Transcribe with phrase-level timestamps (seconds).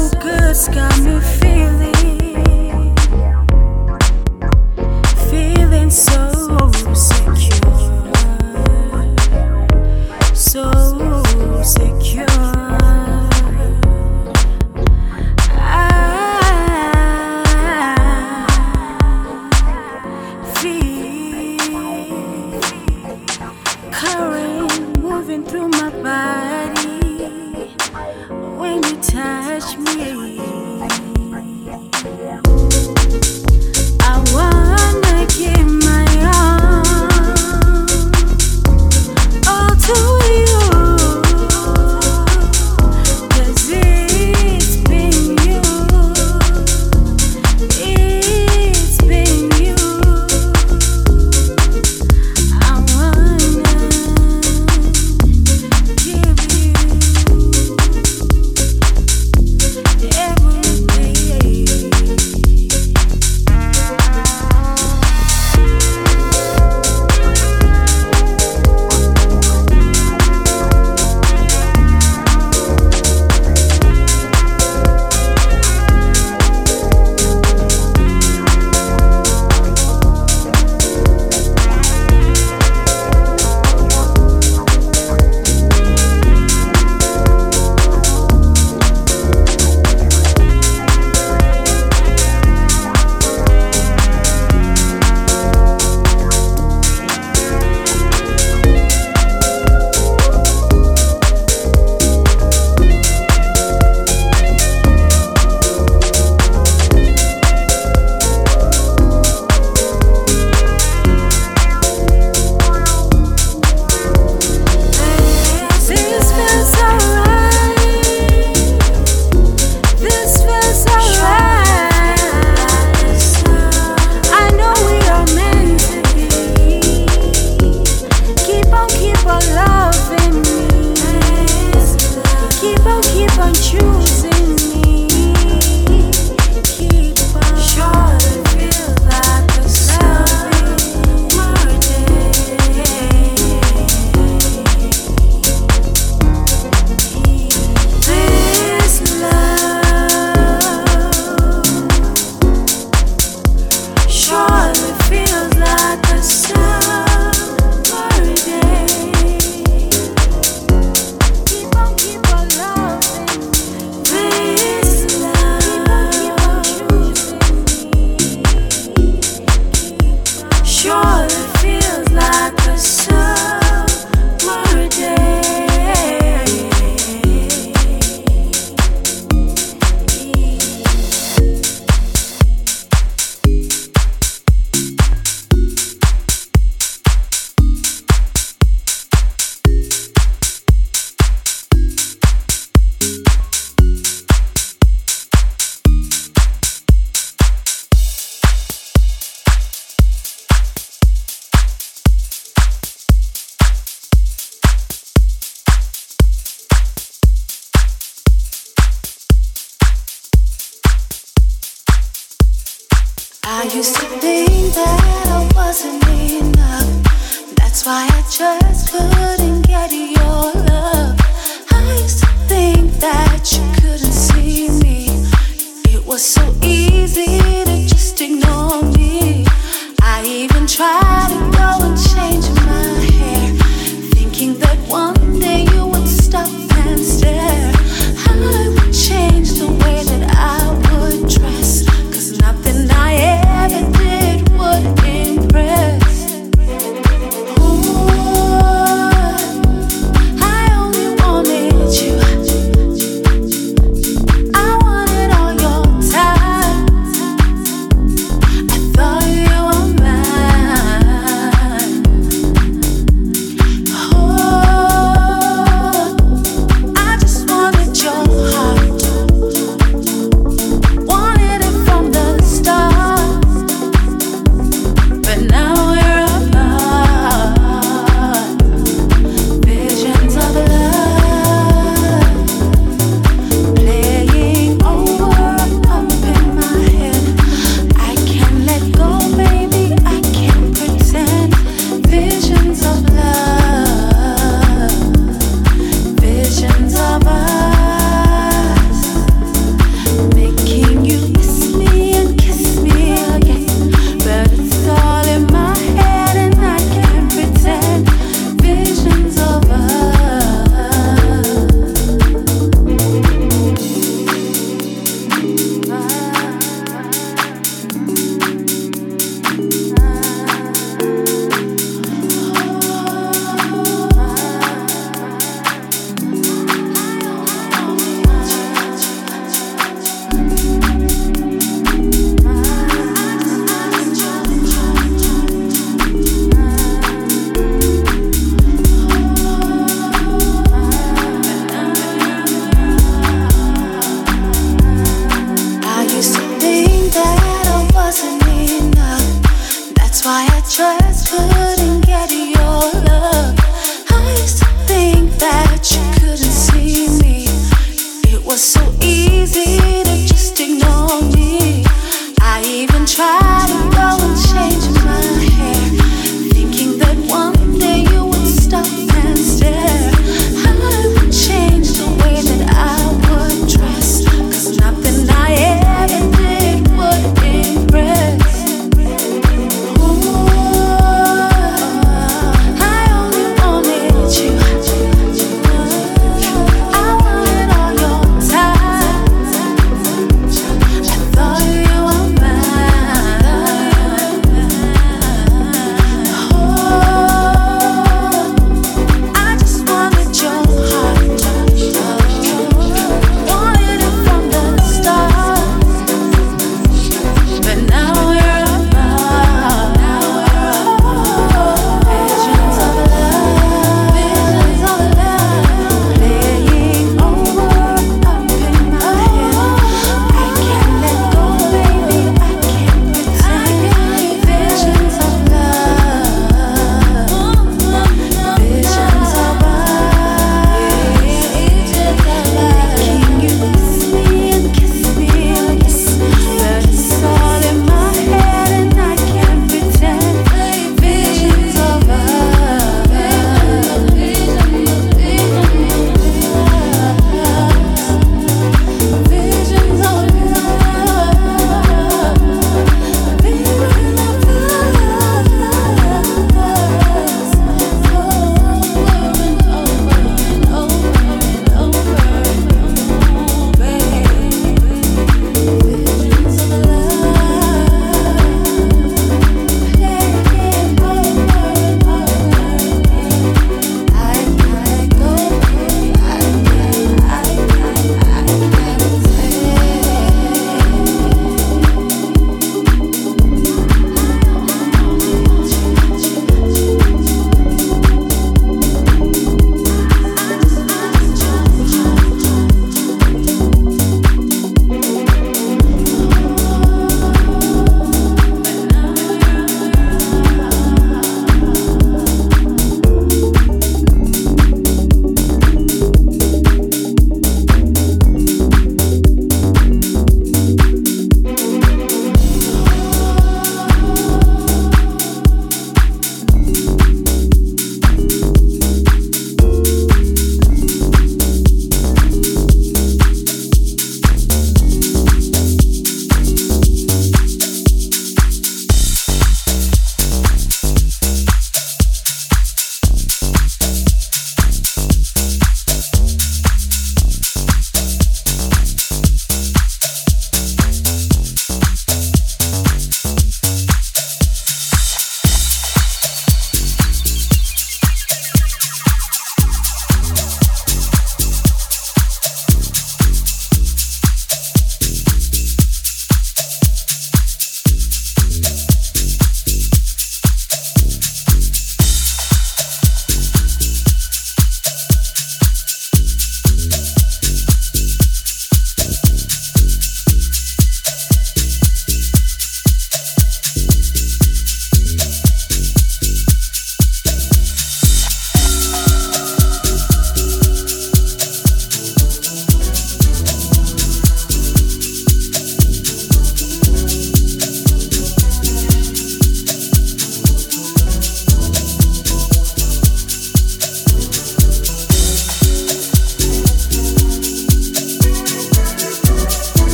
[0.00, 1.99] so good, it's got me feeling.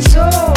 [0.00, 0.55] So.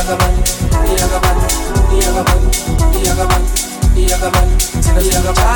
[0.00, 0.32] Yagaban,
[0.98, 1.38] Yagaban,
[2.00, 2.52] Yagaban,
[3.04, 3.42] Yagaban,
[4.08, 4.48] Yagaban,
[4.96, 5.50] Yagaban,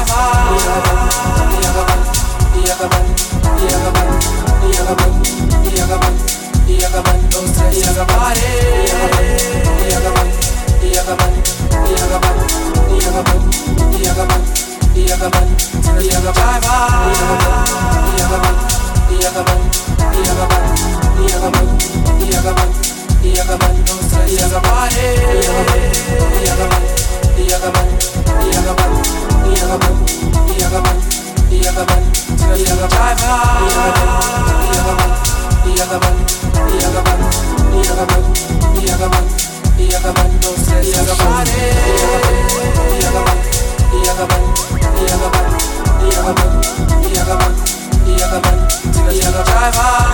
[49.64, 50.04] driver.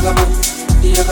[0.00, 0.49] Bye.
[0.82, 1.10] Yeah.